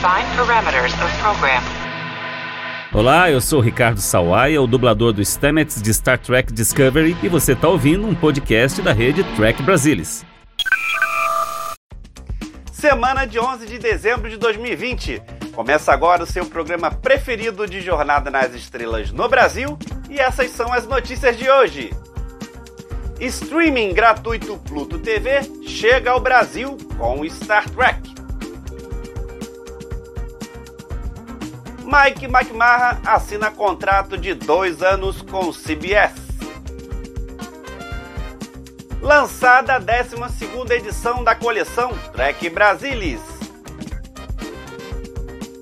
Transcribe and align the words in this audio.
Define 0.00 0.34
parameters 0.34 0.94
of 0.94 1.14
program. 1.18 1.62
Olá, 2.90 3.30
eu 3.30 3.38
sou 3.38 3.60
Ricardo 3.60 4.00
Sawaia, 4.00 4.62
o 4.62 4.66
dublador 4.66 5.12
do 5.12 5.22
Stamets 5.22 5.82
de 5.82 5.92
Star 5.92 6.18
Trek 6.18 6.50
Discovery, 6.54 7.14
e 7.22 7.28
você 7.28 7.52
está 7.52 7.68
ouvindo 7.68 8.06
um 8.06 8.14
podcast 8.14 8.80
da 8.80 8.94
rede 8.94 9.22
Trek 9.36 9.62
Brasilis. 9.62 10.24
Semana 12.72 13.26
de 13.26 13.38
11 13.38 13.66
de 13.66 13.78
dezembro 13.78 14.30
de 14.30 14.38
2020. 14.38 15.20
Começa 15.52 15.92
agora 15.92 16.22
o 16.22 16.26
seu 16.26 16.46
programa 16.46 16.90
preferido 16.90 17.66
de 17.66 17.82
Jornada 17.82 18.30
nas 18.30 18.54
Estrelas 18.54 19.12
no 19.12 19.28
Brasil, 19.28 19.78
e 20.08 20.18
essas 20.18 20.50
são 20.50 20.72
as 20.72 20.86
notícias 20.86 21.36
de 21.36 21.50
hoje. 21.50 21.90
Streaming 23.20 23.92
gratuito 23.92 24.56
Pluto 24.66 24.98
TV 24.98 25.42
chega 25.66 26.12
ao 26.12 26.20
Brasil 26.20 26.78
com 26.96 27.22
Star 27.28 27.68
Trek. 27.68 28.09
Mike 31.90 32.26
McMahon 32.26 33.00
assina 33.04 33.50
contrato 33.50 34.16
de 34.16 34.32
dois 34.32 34.80
anos 34.80 35.22
com 35.22 35.52
CBS. 35.52 36.14
Lançada 39.02 39.74
a 39.74 39.78
12 39.80 40.14
edição 40.72 41.24
da 41.24 41.34
coleção 41.34 41.90
Trek 42.12 42.48
Brasilis. 42.48 43.20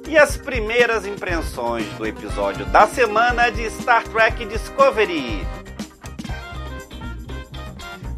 E 0.07 0.19
as 0.19 0.37
primeiras 0.37 1.07
impressões 1.07 1.87
do 1.95 2.07
episódio 2.07 2.67
da 2.67 2.87
semana 2.87 3.49
de 3.49 3.71
Star 3.71 4.05
Trek 4.05 4.45
Discovery. 4.45 5.47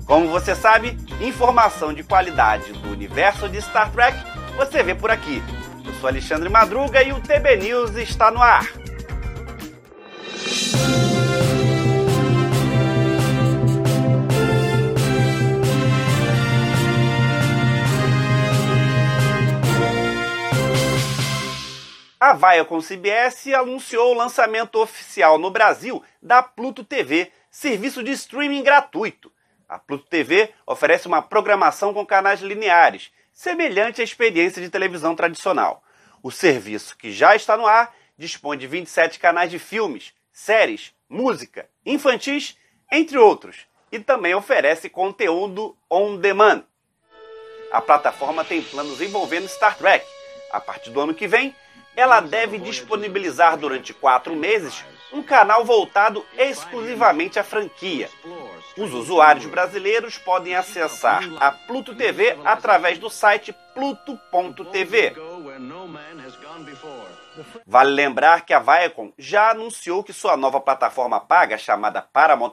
Como 0.04 0.26
você 0.30 0.56
sabe, 0.56 0.98
informação 1.20 1.94
de 1.94 2.02
qualidade 2.02 2.72
do 2.72 2.90
universo 2.90 3.48
de 3.48 3.62
Star 3.62 3.88
Trek 3.92 4.18
você 4.56 4.82
vê 4.82 4.96
por 4.96 5.12
aqui 5.12 5.40
sou 6.00 6.08
Alexandre 6.08 6.48
Madruga 6.48 7.02
e 7.02 7.12
o 7.12 7.20
TB 7.20 7.56
News 7.56 7.94
está 7.96 8.30
no 8.30 8.40
ar. 8.40 8.66
A 22.18 22.32
Viacom 22.32 22.80
CBS 22.80 23.48
anunciou 23.48 24.12
o 24.12 24.16
lançamento 24.16 24.80
oficial 24.80 25.36
no 25.38 25.50
Brasil 25.50 26.02
da 26.22 26.42
Pluto 26.42 26.82
TV, 26.82 27.30
serviço 27.50 28.02
de 28.02 28.12
streaming 28.12 28.62
gratuito. 28.62 29.30
A 29.68 29.78
Pluto 29.78 30.06
TV 30.06 30.50
oferece 30.66 31.06
uma 31.06 31.20
programação 31.20 31.92
com 31.92 32.06
canais 32.06 32.40
lineares, 32.40 33.10
semelhante 33.34 34.00
à 34.00 34.04
experiência 34.04 34.62
de 34.62 34.70
televisão 34.70 35.14
tradicional. 35.14 35.82
O 36.22 36.30
serviço, 36.30 36.96
que 36.96 37.10
já 37.10 37.34
está 37.34 37.56
no 37.56 37.66
ar, 37.66 37.94
dispõe 38.18 38.58
de 38.58 38.66
27 38.66 39.18
canais 39.18 39.50
de 39.50 39.58
filmes, 39.58 40.12
séries, 40.32 40.92
música, 41.08 41.68
infantis, 41.84 42.56
entre 42.92 43.16
outros, 43.16 43.66
e 43.90 43.98
também 43.98 44.34
oferece 44.34 44.90
conteúdo 44.90 45.76
on 45.88 46.16
demand. 46.16 46.64
A 47.72 47.80
plataforma 47.80 48.44
tem 48.44 48.62
planos 48.62 49.00
envolvendo 49.00 49.48
Star 49.48 49.76
Trek. 49.78 50.04
A 50.50 50.60
partir 50.60 50.90
do 50.90 51.00
ano 51.00 51.14
que 51.14 51.26
vem, 51.26 51.54
ela 51.96 52.20
deve 52.20 52.58
disponibilizar 52.58 53.56
durante 53.56 53.94
quatro 53.94 54.34
meses 54.34 54.84
um 55.12 55.22
canal 55.22 55.64
voltado 55.64 56.24
exclusivamente 56.36 57.38
à 57.38 57.44
franquia. 57.44 58.08
Os 58.76 58.92
usuários 58.92 59.46
brasileiros 59.46 60.18
podem 60.18 60.54
acessar 60.54 61.22
a 61.40 61.50
Pluto 61.50 61.94
TV 61.94 62.36
através 62.44 62.98
do 62.98 63.10
site 63.10 63.54
pluto.tv. 63.74 65.14
Vale 67.66 67.90
lembrar 67.90 68.44
que 68.44 68.52
a 68.52 68.58
Viacom 68.58 69.12
já 69.18 69.50
anunciou 69.50 70.02
que 70.02 70.12
sua 70.12 70.36
nova 70.36 70.60
plataforma 70.60 71.20
paga, 71.20 71.58
chamada 71.58 72.02
Paramount+, 72.02 72.52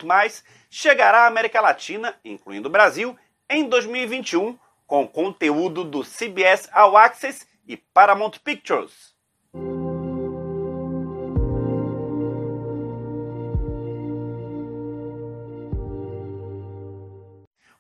chegará 0.70 1.22
à 1.22 1.28
América 1.28 1.62
Latina, 1.62 2.16
incluindo 2.24 2.68
o 2.68 2.72
Brasil, 2.72 3.18
em 3.50 3.68
2021, 3.68 4.58
com 4.86 5.08
conteúdo 5.08 5.84
do 5.84 6.04
CBS 6.04 6.70
All 6.72 6.98
Access 6.98 7.48
e 7.68 7.78
Paramount 7.78 8.40
Pictures. 8.44 9.16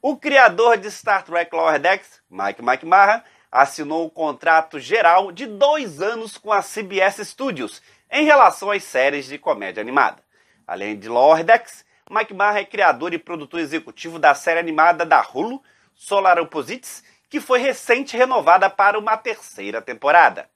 O 0.02 0.16
criador 0.16 0.78
de 0.78 0.90
Star 0.90 1.24
Trek 1.24 1.54
Lower 1.54 1.80
Decks, 1.80 2.22
Mike 2.30 2.62
McMahon, 2.62 3.22
assinou 3.52 4.06
um 4.06 4.10
contrato 4.10 4.80
geral 4.80 5.32
de 5.32 5.46
dois 5.46 6.02
anos 6.02 6.38
com 6.38 6.52
a 6.52 6.62
CBS 6.62 7.28
Studios 7.28 7.82
em 8.12 8.26
relação 8.26 8.72
às 8.72 8.84
séries 8.84 9.26
de 9.26 9.38
comédia 9.38 9.82
animada. 9.82 10.22
Além 10.66 10.98
de 10.98 11.08
Lower 11.08 11.44
Decks, 11.44 11.86
Mike 12.10 12.34
Marra 12.34 12.60
é 12.60 12.66
criador 12.66 13.14
e 13.14 13.18
produtor 13.18 13.60
executivo 13.60 14.18
da 14.18 14.34
série 14.34 14.60
animada 14.60 15.06
da 15.06 15.22
Hulu, 15.22 15.62
Solar 15.94 16.40
Opposites, 16.40 17.04
que 17.30 17.42
foi 17.42 17.60
recente 17.60 18.16
renovada 18.16 18.70
para 18.70 18.98
uma 18.98 19.18
terceira 19.18 19.82
temporada. 19.82 20.50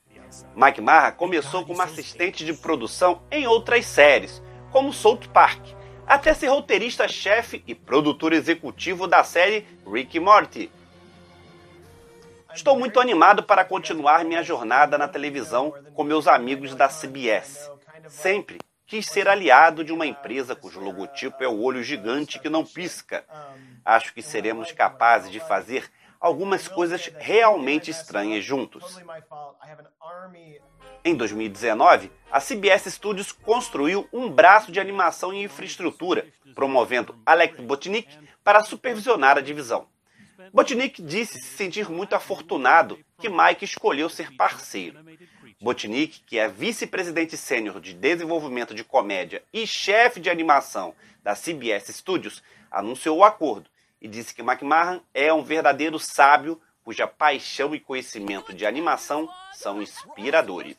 Mike 0.56 0.80
Marra 0.80 1.12
começou 1.12 1.66
como 1.66 1.82
assistente 1.82 2.46
de 2.46 2.54
produção 2.54 3.22
em 3.30 3.48
outras 3.48 3.86
séries, 3.86 4.42
como 4.72 4.94
South 4.94 5.28
Park, 5.34 5.62
até 6.08 6.34
ser 6.34 6.48
roteirista-chefe 6.48 7.64
e 7.68 7.76
produtor 7.76 8.32
executivo 8.32 9.08
da 9.08 9.24
série 9.24 9.68
Rick 9.86 10.20
Morty, 10.20 10.72
Estou 12.54 12.78
muito 12.78 13.00
animado 13.00 13.44
para 13.44 13.64
continuar 13.64 14.26
minha 14.26 14.44
jornada 14.44 14.98
na 14.98 15.08
televisão 15.08 15.74
com 15.94 16.04
meus 16.04 16.28
amigos 16.28 16.76
da 16.76 16.88
CBS. 16.88 17.70
Sempre 18.10 18.60
quis 18.86 19.06
ser 19.06 19.28
aliado 19.28 19.84
de 19.84 19.94
uma 19.94 20.06
empresa 20.06 20.56
cujo 20.56 20.80
logotipo 20.80 21.44
é 21.44 21.48
o 21.48 21.62
olho 21.62 21.82
gigante 21.82 22.40
que 22.40 22.50
não 22.50 22.66
pisca. 22.66 23.24
Acho 23.86 24.14
que 24.14 24.22
seremos 24.22 24.72
capazes 24.72 25.32
de 25.32 25.40
fazer 25.40 25.90
algumas 26.20 26.68
coisas 26.68 27.10
realmente 27.18 27.90
estranhas 27.90 28.44
juntos. 28.44 29.00
Em 31.04 31.16
2019, 31.16 32.12
a 32.32 32.40
CBS 32.40 32.92
Studios 32.92 33.32
construiu 33.32 34.08
um 34.14 34.30
braço 34.30 34.72
de 34.72 34.80
animação 34.80 35.34
e 35.34 35.44
infraestrutura, 35.44 36.28
promovendo 36.54 37.16
Alex 37.26 37.60
Botnick 37.60 38.08
para 38.44 38.62
supervisionar 38.62 39.38
a 39.38 39.42
divisão. 39.42 39.88
Botnick 40.54 41.02
disse 41.02 41.40
se 41.40 41.58
sentir 41.58 41.90
muito 41.90 42.14
afortunado 42.14 43.00
que 43.20 43.30
Mike 43.30 43.66
escolheu 43.66 44.10
ser 44.10 44.36
parceiro. 44.36 45.00
Botnick, 45.62 46.22
que 46.22 46.40
é 46.40 46.48
vice-presidente 46.48 47.38
sênior 47.38 47.80
de 47.80 47.94
desenvolvimento 47.94 48.74
de 48.74 48.84
comédia 48.84 49.44
e 49.54 49.68
chefe 49.68 50.20
de 50.20 50.30
animação 50.30 50.96
da 51.22 51.36
CBS 51.36 51.94
Studios, 51.96 52.42
anunciou 52.72 53.20
o 53.20 53.24
acordo 53.24 53.70
e 54.02 54.08
disse 54.08 54.34
que 54.34 54.42
McMahon 54.42 55.00
é 55.14 55.32
um 55.32 55.44
verdadeiro 55.44 56.00
sábio 56.00 56.60
cuja 56.84 57.06
paixão 57.08 57.76
e 57.76 57.80
conhecimento 57.80 58.54
de 58.54 58.66
animação 58.66 59.30
são 59.54 59.82
inspiradores. 59.82 60.76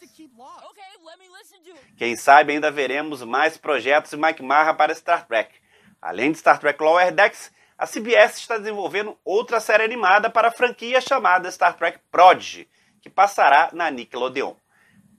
Quem 1.97 2.17
sabe 2.17 2.53
ainda 2.53 2.71
veremos 2.71 3.23
mais 3.23 3.57
projetos 3.57 4.11
de 4.11 4.17
McMahon 4.17 4.75
para 4.75 4.95
Star 4.95 5.27
Trek. 5.27 5.55
Além 6.01 6.33
de 6.33 6.39
Star 6.39 6.59
Trek 6.59 6.83
Lower 6.83 7.13
Decks, 7.13 7.53
a 7.83 7.87
CBS 7.87 8.39
está 8.39 8.57
desenvolvendo 8.59 9.19
outra 9.25 9.59
série 9.59 9.83
animada 9.83 10.31
para 10.31 10.47
a 10.47 10.53
franquia 10.53 11.01
chamada 11.01 11.51
Star 11.51 11.77
Trek 11.77 11.99
Prodigy, 12.13 12.69
que 13.01 13.11
passará 13.11 13.71
na 13.73 13.91
Nickelodeon. 13.91 14.55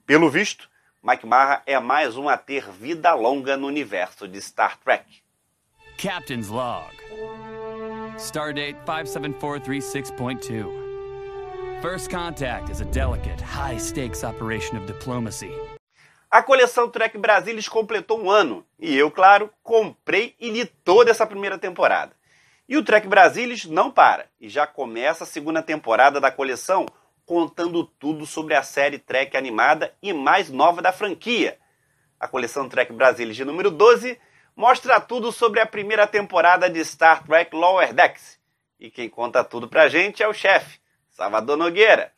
Pelo 0.06 0.30
visto, 0.30 0.70
Mike 1.02 1.26
Marra 1.26 1.62
é 1.66 1.78
mais 1.78 2.16
um 2.16 2.26
a 2.26 2.38
ter 2.38 2.70
vida 2.70 3.12
longa 3.12 3.58
no 3.58 3.66
universo 3.66 4.26
de 4.26 4.40
Star 4.40 4.78
Trek. 4.78 5.04
Captain's 5.98 6.48
Log 6.48 6.90
Stardate 8.16 8.78
57436.2 8.86 11.82
First 11.82 12.10
contact 12.10 12.70
is 12.70 12.80
a 12.80 12.86
delicate, 12.86 13.42
high-stakes 13.42 14.24
operation 14.24 14.78
of 14.78 14.86
diplomacy. 14.86 15.52
A 16.30 16.42
coleção 16.42 16.88
Trek 16.88 17.18
Brasilis 17.18 17.68
completou 17.68 18.22
um 18.22 18.30
ano 18.30 18.64
e 18.78 18.96
eu, 18.96 19.10
claro, 19.10 19.50
comprei 19.62 20.34
e 20.40 20.48
li 20.48 20.64
toda 20.64 21.10
essa 21.10 21.26
primeira 21.26 21.58
temporada. 21.58 22.16
E 22.66 22.78
o 22.78 22.84
Trek 22.84 23.06
Brasilis 23.06 23.66
não 23.66 23.90
para 23.90 24.26
e 24.40 24.48
já 24.48 24.66
começa 24.66 25.24
a 25.24 25.26
segunda 25.26 25.62
temporada 25.62 26.18
da 26.18 26.30
coleção 26.30 26.86
contando 27.26 27.84
tudo 27.84 28.24
sobre 28.24 28.54
a 28.54 28.62
série 28.62 28.98
Trek 28.98 29.36
animada 29.36 29.92
e 30.02 30.14
mais 30.14 30.48
nova 30.48 30.80
da 30.80 30.90
franquia. 30.90 31.58
A 32.18 32.26
coleção 32.26 32.66
Trek 32.66 32.90
Brasilis 32.92 33.36
de 33.36 33.44
número 33.44 33.70
12 33.70 34.18
mostra 34.56 34.98
tudo 34.98 35.30
sobre 35.30 35.60
a 35.60 35.66
primeira 35.66 36.06
temporada 36.06 36.70
de 36.70 36.82
Star 36.84 37.22
Trek 37.24 37.54
Lower 37.54 37.92
Decks. 37.92 38.38
E 38.80 38.90
quem 38.90 39.10
conta 39.10 39.44
tudo 39.44 39.68
pra 39.68 39.88
gente 39.88 40.22
é 40.22 40.28
o 40.28 40.32
chefe, 40.32 40.78
Salvador 41.10 41.58
Nogueira. 41.58 42.12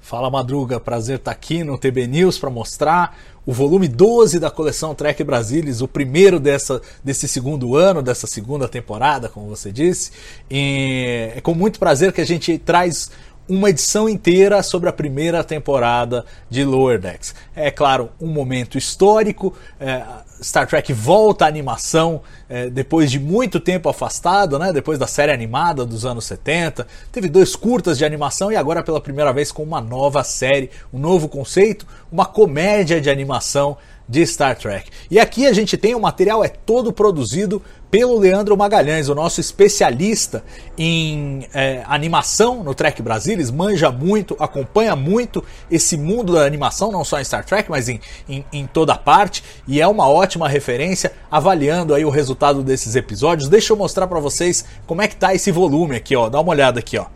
Fala 0.00 0.30
Madruga, 0.30 0.80
prazer 0.80 1.16
estar 1.16 1.30
tá 1.30 1.36
aqui 1.36 1.62
no 1.62 1.78
TB 1.78 2.06
News 2.06 2.38
para 2.38 2.50
mostrar 2.50 3.16
o 3.46 3.52
volume 3.52 3.88
12 3.88 4.38
da 4.38 4.50
coleção 4.50 4.94
Trek 4.94 5.24
Brasilis, 5.24 5.80
o 5.80 5.88
primeiro 5.88 6.38
dessa, 6.38 6.80
desse 7.02 7.26
segundo 7.26 7.74
ano, 7.74 8.02
dessa 8.02 8.26
segunda 8.26 8.68
temporada, 8.68 9.28
como 9.28 9.48
você 9.48 9.72
disse. 9.72 10.12
E 10.50 11.32
é 11.34 11.40
com 11.40 11.54
muito 11.54 11.78
prazer 11.78 12.12
que 12.12 12.20
a 12.20 12.26
gente 12.26 12.58
traz 12.58 13.10
uma 13.50 13.68
edição 13.68 14.08
inteira 14.08 14.62
sobre 14.62 14.88
a 14.88 14.92
primeira 14.92 15.42
temporada 15.42 16.24
de 16.48 16.64
Lower 16.64 17.00
Decks. 17.00 17.34
É 17.54 17.68
claro, 17.68 18.10
um 18.20 18.28
momento 18.28 18.78
histórico. 18.78 19.52
É, 19.80 20.04
Star 20.40 20.68
Trek 20.68 20.92
volta 20.92 21.44
à 21.44 21.48
animação 21.48 22.22
é, 22.48 22.70
depois 22.70 23.10
de 23.10 23.18
muito 23.18 23.58
tempo 23.58 23.88
afastado, 23.88 24.56
né? 24.58 24.72
depois 24.72 24.98
da 24.98 25.06
série 25.06 25.32
animada 25.32 25.84
dos 25.84 26.06
anos 26.06 26.24
70. 26.26 26.86
Teve 27.10 27.28
dois 27.28 27.56
curtas 27.56 27.98
de 27.98 28.04
animação 28.04 28.52
e 28.52 28.56
agora 28.56 28.84
pela 28.84 29.00
primeira 29.00 29.32
vez 29.32 29.50
com 29.50 29.64
uma 29.64 29.80
nova 29.80 30.22
série, 30.22 30.70
um 30.92 30.98
novo 30.98 31.28
conceito, 31.28 31.84
uma 32.10 32.24
comédia 32.24 33.00
de 33.00 33.10
animação 33.10 33.76
de 34.10 34.26
Star 34.26 34.58
Trek. 34.58 34.90
E 35.08 35.20
aqui 35.20 35.46
a 35.46 35.52
gente 35.52 35.76
tem 35.76 35.94
o 35.94 36.00
material 36.00 36.42
é 36.42 36.48
todo 36.48 36.92
produzido 36.92 37.62
pelo 37.88 38.18
Leandro 38.18 38.56
Magalhães, 38.56 39.08
o 39.08 39.14
nosso 39.14 39.40
especialista 39.40 40.42
em 40.76 41.46
é, 41.54 41.84
animação 41.86 42.64
no 42.64 42.74
Trek 42.74 43.00
Brasilis, 43.02 43.52
manja 43.52 43.90
muito, 43.90 44.36
acompanha 44.40 44.96
muito 44.96 45.44
esse 45.70 45.96
mundo 45.96 46.32
da 46.32 46.44
animação, 46.44 46.90
não 46.90 47.04
só 47.04 47.20
em 47.20 47.24
Star 47.24 47.44
Trek, 47.44 47.70
mas 47.70 47.88
em, 47.88 48.00
em, 48.28 48.44
em 48.52 48.66
toda 48.66 48.96
parte, 48.96 49.44
e 49.66 49.80
é 49.80 49.86
uma 49.86 50.08
ótima 50.08 50.48
referência 50.48 51.12
avaliando 51.30 51.94
aí 51.94 52.04
o 52.04 52.10
resultado 52.10 52.64
desses 52.64 52.96
episódios. 52.96 53.48
Deixa 53.48 53.72
eu 53.72 53.76
mostrar 53.76 54.08
para 54.08 54.18
vocês 54.18 54.64
como 54.88 55.02
é 55.02 55.08
que 55.08 55.14
tá 55.14 55.32
esse 55.34 55.52
volume 55.52 55.94
aqui, 55.94 56.16
ó. 56.16 56.28
Dá 56.28 56.40
uma 56.40 56.50
olhada 56.50 56.80
aqui, 56.80 56.98
ó. 56.98 57.06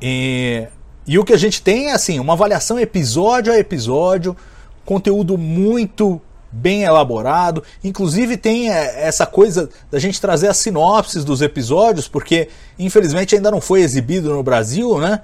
E, 0.00 0.66
e 1.04 1.18
o 1.18 1.24
que 1.24 1.32
a 1.32 1.38
gente 1.38 1.62
tem 1.62 1.88
é 1.88 1.92
assim, 1.92 2.20
uma 2.20 2.32
avaliação 2.32 2.78
episódio 2.78 3.52
a 3.52 3.58
episódio, 3.58 4.36
conteúdo 4.84 5.38
muito 5.38 6.20
bem 6.52 6.82
elaborado. 6.82 7.62
Inclusive 7.82 8.36
tem 8.36 8.70
é, 8.70 9.06
essa 9.06 9.24
coisa 9.24 9.70
da 9.90 9.98
gente 9.98 10.20
trazer 10.20 10.48
as 10.48 10.58
sinopses 10.58 11.24
dos 11.24 11.40
episódios, 11.40 12.06
porque 12.06 12.48
infelizmente 12.78 13.34
ainda 13.34 13.50
não 13.50 13.60
foi 13.60 13.80
exibido 13.80 14.30
no 14.30 14.42
Brasil, 14.42 14.98
né? 14.98 15.20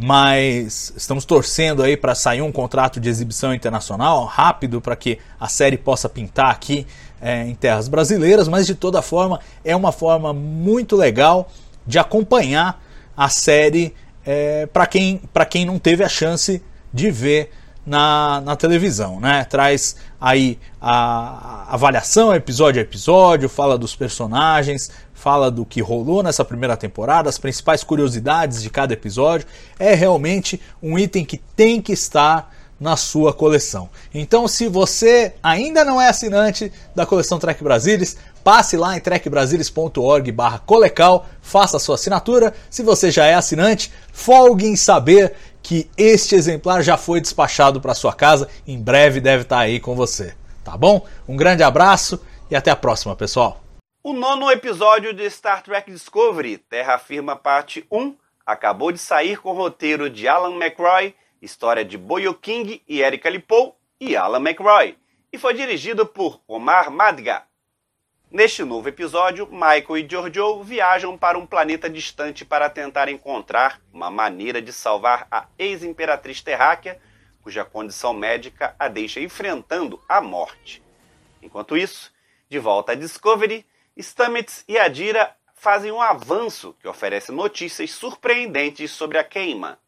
Mas 0.00 0.92
estamos 0.96 1.24
torcendo 1.24 1.82
aí 1.82 1.96
para 1.96 2.14
sair 2.14 2.40
um 2.40 2.52
contrato 2.52 3.00
de 3.00 3.08
exibição 3.08 3.52
internacional 3.52 4.24
rápido 4.26 4.80
para 4.80 4.94
que 4.94 5.18
a 5.40 5.48
série 5.48 5.76
possa 5.76 6.08
pintar 6.08 6.52
aqui 6.52 6.86
é, 7.20 7.44
em 7.44 7.54
terras 7.56 7.88
brasileiras. 7.88 8.46
Mas 8.46 8.64
de 8.64 8.76
toda 8.76 9.02
forma 9.02 9.40
é 9.64 9.74
uma 9.74 9.90
forma 9.90 10.32
muito 10.32 10.94
legal 10.94 11.50
de 11.84 11.98
acompanhar 11.98 12.80
a 13.16 13.28
série 13.28 13.92
é, 14.24 14.66
para 14.66 14.86
quem, 14.86 15.20
quem 15.50 15.64
não 15.64 15.80
teve 15.80 16.04
a 16.04 16.08
chance 16.08 16.62
de 16.92 17.10
ver 17.10 17.50
na, 17.88 18.42
na 18.42 18.54
televisão, 18.54 19.18
né? 19.18 19.44
Traz 19.44 19.96
aí 20.20 20.58
a, 20.80 21.66
a 21.70 21.74
avaliação 21.74 22.34
episódio 22.34 22.80
a 22.80 22.82
episódio, 22.82 23.48
fala 23.48 23.78
dos 23.78 23.96
personagens, 23.96 24.90
fala 25.14 25.50
do 25.50 25.64
que 25.64 25.80
rolou 25.80 26.22
nessa 26.22 26.44
primeira 26.44 26.76
temporada, 26.76 27.30
as 27.30 27.38
principais 27.38 27.82
curiosidades 27.82 28.62
de 28.62 28.68
cada 28.68 28.92
episódio. 28.92 29.46
É 29.78 29.94
realmente 29.94 30.60
um 30.82 30.98
item 30.98 31.24
que 31.24 31.38
tem 31.38 31.80
que 31.80 31.92
estar 31.92 32.52
na 32.78 32.96
sua 32.96 33.32
coleção. 33.32 33.88
Então, 34.14 34.46
se 34.46 34.68
você 34.68 35.32
ainda 35.42 35.84
não 35.84 36.00
é 36.00 36.08
assinante 36.08 36.72
da 36.94 37.04
coleção 37.04 37.36
Trek 37.38 37.64
Brasilis, 37.64 38.16
passe 38.44 38.76
lá 38.76 38.96
em 38.96 39.00
trekbrasilis.org/colecal, 39.00 41.26
faça 41.42 41.76
a 41.76 41.80
sua 41.80 41.96
assinatura. 41.96 42.54
Se 42.70 42.84
você 42.84 43.10
já 43.10 43.26
é 43.26 43.34
assinante, 43.34 43.92
folgue 44.12 44.66
em 44.66 44.76
saber 44.76 45.34
que 45.62 45.90
este 45.96 46.34
exemplar 46.34 46.82
já 46.82 46.96
foi 46.96 47.20
despachado 47.20 47.80
para 47.80 47.94
sua 47.94 48.12
casa, 48.12 48.48
em 48.66 48.80
breve 48.80 49.20
deve 49.20 49.42
estar 49.42 49.56
tá 49.56 49.62
aí 49.62 49.80
com 49.80 49.94
você. 49.94 50.34
Tá 50.64 50.76
bom? 50.76 51.06
Um 51.26 51.36
grande 51.36 51.62
abraço 51.62 52.24
e 52.50 52.56
até 52.56 52.70
a 52.70 52.76
próxima, 52.76 53.16
pessoal. 53.16 53.62
O 54.02 54.12
nono 54.12 54.50
episódio 54.50 55.12
de 55.12 55.28
Star 55.28 55.62
Trek 55.62 55.90
Discovery, 55.90 56.58
Terra 56.58 56.98
Firma 56.98 57.36
Parte 57.36 57.86
1, 57.90 58.16
acabou 58.46 58.92
de 58.92 58.98
sair 58.98 59.38
com 59.40 59.50
o 59.50 59.54
roteiro 59.54 60.08
de 60.08 60.26
Alan 60.26 60.56
McRoy, 60.56 61.14
história 61.42 61.84
de 61.84 61.98
Boyo 61.98 62.32
King 62.32 62.82
e 62.88 63.02
Erika 63.02 63.28
Lipou 63.28 63.76
e 64.00 64.16
Alan 64.16 64.40
McRoy, 64.40 64.96
e 65.32 65.36
foi 65.36 65.52
dirigido 65.52 66.06
por 66.06 66.40
Omar 66.46 66.90
Madga. 66.90 67.47
Neste 68.30 68.62
novo 68.62 68.86
episódio, 68.86 69.46
Michael 69.50 69.96
e 69.96 70.06
Giorgio 70.06 70.62
viajam 70.62 71.16
para 71.16 71.38
um 71.38 71.46
planeta 71.46 71.88
distante 71.88 72.44
para 72.44 72.68
tentar 72.68 73.08
encontrar 73.08 73.80
uma 73.90 74.10
maneira 74.10 74.60
de 74.60 74.70
salvar 74.70 75.26
a 75.30 75.46
ex-imperatriz 75.58 76.42
terráquea, 76.42 77.00
cuja 77.40 77.64
condição 77.64 78.12
médica 78.12 78.76
a 78.78 78.86
deixa 78.86 79.18
enfrentando 79.18 79.98
a 80.06 80.20
morte. 80.20 80.82
Enquanto 81.40 81.74
isso, 81.74 82.12
de 82.50 82.58
volta 82.58 82.92
a 82.92 82.94
Discovery, 82.94 83.64
Stamets 83.98 84.62
e 84.68 84.78
Adira 84.78 85.34
fazem 85.54 85.90
um 85.90 86.02
avanço 86.02 86.76
que 86.80 86.86
oferece 86.86 87.32
notícias 87.32 87.92
surpreendentes 87.92 88.90
sobre 88.90 89.16
a 89.16 89.24
queima. 89.24 89.78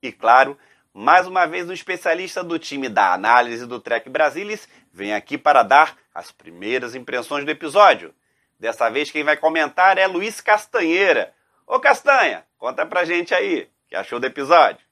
E 0.00 0.12
claro, 0.12 0.56
mais 0.96 1.26
uma 1.26 1.44
vez, 1.44 1.68
um 1.68 1.72
especialista 1.72 2.44
do 2.44 2.56
time 2.56 2.88
da 2.88 3.12
análise 3.12 3.66
do 3.66 3.80
Trek 3.80 4.08
Brasilis 4.08 4.68
vem 4.94 5.12
aqui 5.12 5.36
para 5.36 5.64
dar 5.64 5.96
as 6.14 6.30
primeiras 6.30 6.94
impressões 6.94 7.44
do 7.44 7.50
episódio. 7.50 8.14
Dessa 8.60 8.88
vez, 8.88 9.10
quem 9.10 9.24
vai 9.24 9.36
comentar 9.36 9.98
é 9.98 10.06
Luiz 10.06 10.40
Castanheira. 10.40 11.34
Ô 11.66 11.80
Castanha, 11.80 12.44
conta 12.56 12.86
pra 12.86 13.04
gente 13.04 13.34
aí, 13.34 13.62
o 13.62 13.88
que 13.88 13.96
achou 13.96 14.20
do 14.20 14.26
episódio? 14.26 14.84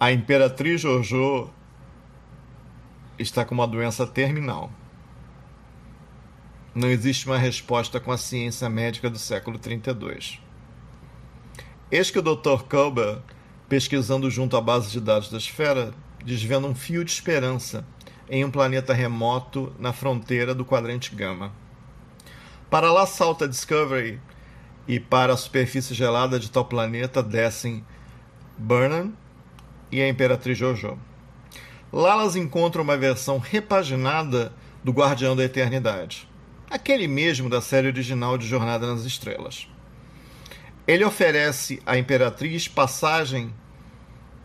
A 0.00 0.10
Imperatriz 0.10 0.80
Jojo 0.80 1.48
está 3.16 3.44
com 3.44 3.54
uma 3.54 3.68
doença 3.68 4.04
terminal. 4.04 4.68
Não 6.74 6.88
existe 6.88 7.26
uma 7.26 7.38
resposta 7.38 8.00
com 8.00 8.10
a 8.10 8.18
ciência 8.18 8.68
médica 8.68 9.08
do 9.08 9.18
século 9.18 9.58
32. 9.58 10.40
Eis 11.90 12.10
que 12.10 12.18
o 12.18 12.22
Dr. 12.22 12.64
Culber 12.68 13.20
pesquisando 13.68 14.28
junto 14.28 14.56
à 14.56 14.60
base 14.60 14.90
de 14.90 15.00
dados 15.00 15.30
da 15.30 15.38
esfera, 15.38 15.94
desvenda 16.24 16.66
um 16.66 16.74
fio 16.74 17.04
de 17.04 17.12
esperança 17.12 17.86
em 18.30 18.44
um 18.44 18.50
planeta 18.50 18.94
remoto 18.94 19.74
na 19.76 19.92
fronteira 19.92 20.54
do 20.54 20.64
quadrante 20.64 21.14
Gama. 21.14 21.52
Para 22.70 22.92
lá 22.92 23.04
salta 23.04 23.48
Discovery 23.48 24.20
e 24.86 25.00
para 25.00 25.32
a 25.32 25.36
superfície 25.36 25.92
gelada 25.92 26.38
de 26.38 26.48
tal 26.48 26.64
planeta 26.64 27.24
descem 27.24 27.84
Burnham 28.56 29.12
e 29.90 30.00
a 30.00 30.08
Imperatriz 30.08 30.56
Jojo. 30.56 30.96
Lá 31.92 32.12
elas 32.12 32.36
encontram 32.36 32.84
uma 32.84 32.96
versão 32.96 33.38
repaginada 33.38 34.52
do 34.84 34.92
Guardião 34.92 35.34
da 35.34 35.44
Eternidade, 35.44 36.28
aquele 36.70 37.08
mesmo 37.08 37.50
da 37.50 37.60
série 37.60 37.88
original 37.88 38.38
de 38.38 38.46
Jornada 38.46 38.86
nas 38.86 39.04
Estrelas. 39.04 39.66
Ele 40.86 41.04
oferece 41.04 41.82
à 41.84 41.98
Imperatriz 41.98 42.68
passagem 42.68 43.52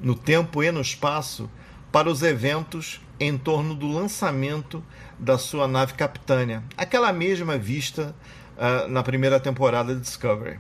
no 0.02 0.16
tempo 0.16 0.64
e 0.64 0.72
no 0.72 0.82
espaço 0.82 1.50
para 1.92 2.10
os 2.10 2.24
eventos 2.24 3.00
em 3.20 3.38
torno 3.38 3.74
do 3.74 3.88
lançamento 3.88 4.84
da 5.18 5.38
sua 5.38 5.68
nave 5.68 5.94
Capitânia, 5.94 6.64
aquela 6.78 7.14
mesma 7.14 7.58
vista 7.58 8.16
uh, 8.58 8.88
na 8.88 9.04
primeira 9.04 9.40
temporada 9.40 9.94
de 9.96 10.02
Discovery. 10.02 10.60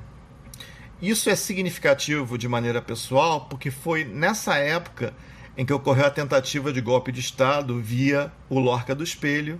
Isso 1.02 1.30
é 1.30 1.36
significativo 1.36 2.38
de 2.38 2.48
maneira 2.48 2.82
pessoal 2.82 3.42
porque 3.42 3.70
foi 3.70 4.06
nessa 4.06 4.56
época 4.56 5.14
em 5.58 5.66
que 5.66 5.74
ocorreu 5.74 6.06
a 6.06 6.12
tentativa 6.12 6.72
de 6.72 6.82
golpe 6.82 7.12
de 7.12 7.20
Estado 7.20 7.82
via 7.82 8.32
o 8.50 8.60
Lorca 8.60 8.96
do 8.96 9.04
Espelho 9.04 9.60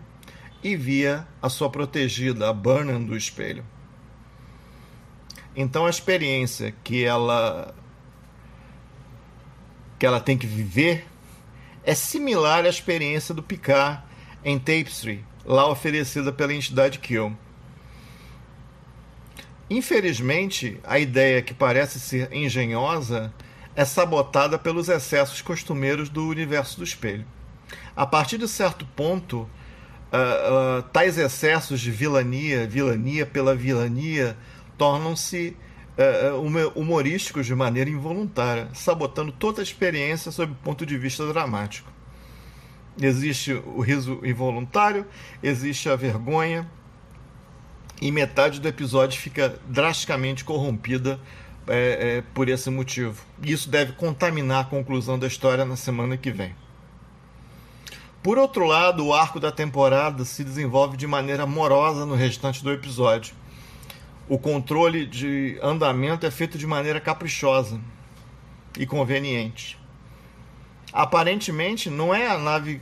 e 0.64 0.75
via 0.75 1.28
a 1.42 1.50
sua 1.50 1.70
protegida, 1.70 2.50
a 2.50 2.54
Burnham 2.54 3.04
do 3.04 3.16
Espelho. 3.16 3.66
Então 5.56 5.86
a 5.86 5.90
experiência 5.90 6.74
que 6.84 7.04
ela 7.04 7.74
que 9.98 10.06
ela 10.06 10.20
tem 10.20 10.38
que 10.38 10.46
viver 10.46 11.06
é 11.86 11.94
similar 11.94 12.65
à 12.65 12.70
experiência 12.70 13.34
do 13.34 13.44
Picard 13.44 14.01
em 14.44 14.58
Tapestry, 14.58 15.24
lá 15.46 15.70
oferecida 15.70 16.34
pela 16.34 16.54
entidade 16.54 16.98
Kill. 16.98 17.38
Infelizmente, 19.70 20.80
a 20.84 20.98
ideia 20.98 21.42
que 21.42 21.54
parece 21.54 22.00
ser 22.00 22.34
engenhosa 22.34 23.32
é 23.75 23.86
sabotada 23.86 24.58
pelos 24.58 24.89
excessos 24.89 25.42
costumeiros 25.42 26.10
do 26.10 26.27
universo 26.27 26.77
do 26.77 26.84
espelho. 26.84 27.25
A 27.96 28.06
partir 28.06 28.38
de 28.38 28.48
certo 28.48 28.86
ponto, 28.96 29.42
uh, 29.42 30.80
uh, 30.80 30.84
tais 30.92 31.18
excessos 31.18 31.80
de 31.80 31.92
vilania, 31.92 32.68
vilania 32.68 33.25
pela 33.25 33.56
vilania, 33.56 34.38
tornam-se 34.77 35.56
uh, 35.98 36.80
humorísticos 36.80 37.46
de 37.46 37.56
maneira 37.56 37.90
involuntária, 37.90 38.70
sabotando 38.74 39.32
toda 39.32 39.62
a 39.62 39.64
experiência 39.64 40.32
sob 40.32 40.52
o 40.52 40.56
ponto 40.56 40.86
de 40.86 40.98
vista 40.98 41.25
dramático. 41.28 41.92
Existe 43.02 43.54
o 43.54 43.82
riso 43.82 44.20
involuntário, 44.24 45.06
existe 45.44 45.90
a 45.90 45.96
vergonha, 45.96 46.70
e 48.02 48.12
metade 48.12 48.60
do 48.60 48.68
episódio 48.68 49.20
fica 49.20 49.58
drasticamente 49.68 50.44
corrompida 50.44 51.20
é, 51.68 52.18
é, 52.18 52.24
por 52.34 52.50
esse 52.50 52.70
motivo. 52.70 53.25
Isso 53.42 53.70
deve 53.70 53.94
contaminar 53.94 54.62
a 54.62 54.68
conclusão 54.68 55.18
da 55.18 55.28
história 55.28 55.66
na 55.66 55.75
semana 55.75 56.18
que 56.18 56.32
vem. 56.32 56.54
Por 58.22 58.38
outro 58.38 58.66
lado, 58.66 59.06
o 59.06 59.14
arco 59.14 59.40
da 59.40 59.52
temporada 59.52 60.25
se 60.25 60.44
desenvolve 60.44 60.98
de 60.98 61.06
maneira 61.06 61.44
amorosa 61.44 62.06
no 62.06 62.16
restante 62.16 62.64
do 62.64 62.72
episódio 62.72 63.36
o 64.27 64.38
controle 64.38 65.05
de 65.05 65.58
andamento 65.62 66.25
é 66.25 66.32
feito 66.32 66.58
de 66.58 66.65
maneira 66.65 67.00
caprichosa 67.00 67.79
e 68.77 68.86
conveniente. 68.86 69.77
Aparentemente, 70.91 71.89
não 71.89 72.13
é 72.13 72.27
a 72.27 72.38
nave 72.38 72.82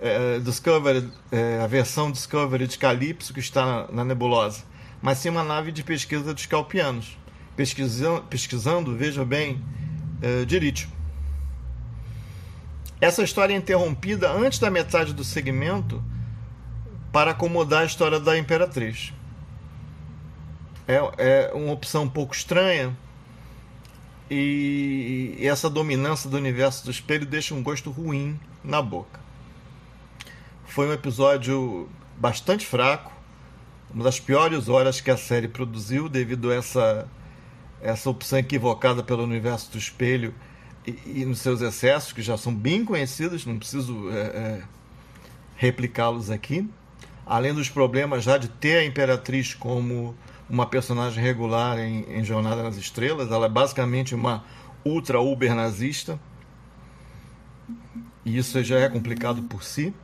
é, 0.00 0.38
Discovery, 0.40 1.10
é, 1.30 1.60
a 1.62 1.66
versão 1.66 2.10
Discovery 2.10 2.66
de 2.66 2.78
Calypso 2.78 3.32
que 3.32 3.40
está 3.40 3.64
na, 3.64 3.92
na, 3.92 4.04
nebulosa, 4.04 4.64
mas 5.00 5.18
sim 5.18 5.28
uma 5.28 5.44
nave 5.44 5.70
de 5.70 5.84
pesquisa 5.84 6.34
dos 6.34 6.46
calpianos, 6.46 7.16
pesquisando, 7.54 8.22
pesquisando 8.22 8.96
veja 8.96 9.24
bem, 9.24 9.62
é, 10.22 10.44
de. 10.44 10.88
Essa 13.00 13.22
história 13.22 13.54
é 13.54 13.56
interrompida 13.56 14.30
antes 14.30 14.58
da 14.58 14.70
metade 14.70 15.14
do 15.14 15.24
segmento 15.24 16.02
para 17.12 17.30
acomodar 17.30 17.82
a 17.82 17.86
história 17.86 18.20
da 18.20 18.36
Imperatriz. 18.36 19.12
É, 20.90 20.96
é 21.18 21.52
uma 21.54 21.72
opção 21.72 22.02
um 22.02 22.08
pouco 22.08 22.34
estranha 22.34 22.96
e 24.28 25.36
essa 25.40 25.70
dominância 25.70 26.28
do 26.28 26.36
universo 26.36 26.84
do 26.84 26.90
espelho 26.90 27.24
deixa 27.24 27.54
um 27.54 27.62
gosto 27.62 27.92
ruim 27.92 28.38
na 28.64 28.82
boca. 28.82 29.20
Foi 30.64 30.88
um 30.88 30.92
episódio 30.92 31.88
bastante 32.16 32.66
fraco, 32.66 33.12
uma 33.94 34.02
das 34.02 34.18
piores 34.18 34.68
horas 34.68 35.00
que 35.00 35.12
a 35.12 35.16
série 35.16 35.46
produziu 35.46 36.08
devido 36.08 36.50
a 36.50 36.56
essa, 36.56 37.08
essa 37.80 38.10
opção 38.10 38.40
equivocada 38.40 39.00
pelo 39.00 39.22
universo 39.22 39.70
do 39.70 39.78
espelho 39.78 40.34
e, 40.84 41.20
e, 41.20 41.24
nos 41.24 41.38
seus 41.38 41.60
excessos, 41.60 42.12
que 42.12 42.20
já 42.20 42.36
são 42.36 42.52
bem 42.52 42.84
conhecidos, 42.84 43.46
não 43.46 43.58
preciso 43.58 44.10
é, 44.10 44.20
é, 44.20 44.62
replicá-los 45.54 46.32
aqui. 46.32 46.68
Além 47.24 47.54
dos 47.54 47.68
problemas 47.68 48.24
já 48.24 48.36
de 48.38 48.48
ter 48.48 48.78
a 48.78 48.84
Imperatriz 48.84 49.54
como 49.54 50.16
uma 50.50 50.66
personagem 50.66 51.22
regular 51.22 51.78
em, 51.78 52.04
em 52.08 52.24
Jornada 52.24 52.62
nas 52.62 52.76
Estrelas, 52.76 53.30
ela 53.30 53.46
é 53.46 53.48
basicamente 53.48 54.14
uma 54.14 54.44
ultra-uber 54.84 55.54
nazista. 55.54 56.18
E 58.24 58.36
isso 58.36 58.62
já 58.62 58.80
é 58.80 58.88
complicado 58.88 59.42
por 59.44 59.62
si. 59.62 59.94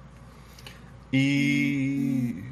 E, 1.13 2.45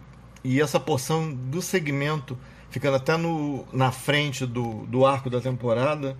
e 0.42 0.60
essa 0.60 0.78
porção 0.78 1.32
do 1.32 1.62
segmento, 1.62 2.36
ficando 2.70 2.96
até 2.96 3.16
no, 3.16 3.64
na 3.72 3.90
frente 3.90 4.44
do, 4.44 4.84
do 4.86 5.06
arco 5.06 5.30
da 5.30 5.40
temporada, 5.40 6.16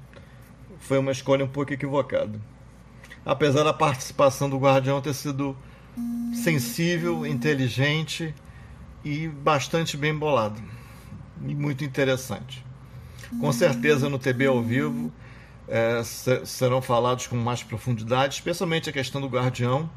foi 0.79 0.99
uma 0.99 1.13
escolha 1.13 1.45
um 1.45 1.49
pouco 1.49 1.73
equivocada. 1.73 2.41
Apesar 3.25 3.65
da 3.65 3.73
participação 3.73 4.49
do 4.49 4.59
Guardião 4.59 5.01
ter 5.01 5.15
sido 5.15 5.57
sensível, 6.43 7.27
inteligente 7.27 8.35
e 9.05 9.29
bastante 9.29 9.97
bem 9.97 10.15
bolado. 10.17 10.61
E 11.47 11.55
muito 11.55 11.85
interessante. 11.85 12.65
Com 13.41 13.53
certeza 13.53 14.09
no 14.09 14.19
TB 14.19 14.47
ao 14.47 14.63
vivo 14.63 15.13
é, 15.69 16.03
serão 16.45 16.81
falados 16.81 17.27
com 17.27 17.37
mais 17.37 17.63
profundidade, 17.63 18.35
especialmente 18.35 18.89
a 18.89 18.93
questão 18.93 19.21
do 19.21 19.29
Guardião 19.29 19.91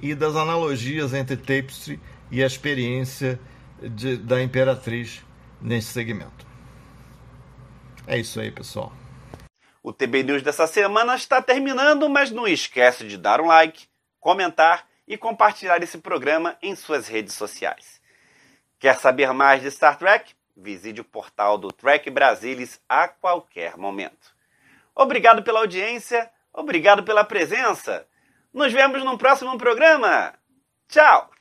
e 0.00 0.14
das 0.14 0.34
analogias 0.36 1.14
entre 1.14 1.36
Tapestry 1.36 2.00
e 2.30 2.42
a 2.42 2.46
experiência 2.46 3.38
de, 3.80 4.16
da 4.16 4.42
Imperatriz 4.42 5.22
nesse 5.60 5.88
segmento. 5.88 6.46
É 8.06 8.18
isso 8.18 8.40
aí, 8.40 8.50
pessoal. 8.50 8.92
O 9.82 9.92
TB 9.92 10.22
News 10.22 10.42
dessa 10.42 10.66
semana 10.66 11.14
está 11.14 11.40
terminando, 11.42 12.08
mas 12.08 12.30
não 12.30 12.46
esquece 12.46 13.06
de 13.06 13.16
dar 13.16 13.40
um 13.40 13.46
like, 13.46 13.86
comentar 14.18 14.86
e 15.06 15.16
compartilhar 15.16 15.82
esse 15.82 15.98
programa 15.98 16.56
em 16.62 16.74
suas 16.74 17.06
redes 17.06 17.34
sociais. 17.34 18.00
Quer 18.78 18.96
saber 18.96 19.32
mais 19.32 19.62
de 19.62 19.70
Star 19.70 19.98
Trek? 19.98 20.34
Visite 20.56 21.00
o 21.00 21.04
portal 21.04 21.58
do 21.58 21.72
Trek 21.72 22.08
Brasilis 22.10 22.80
a 22.88 23.08
qualquer 23.08 23.76
momento. 23.76 24.34
Obrigado 24.94 25.42
pela 25.42 25.60
audiência, 25.60 26.30
obrigado 26.52 27.02
pela 27.02 27.24
presença. 27.24 28.06
Nos 28.52 28.72
vemos 28.72 29.02
no 29.02 29.18
próximo 29.18 29.58
programa. 29.58 30.34
Tchau! 30.88 31.33